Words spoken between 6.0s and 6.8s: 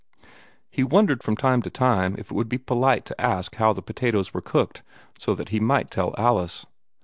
Alice.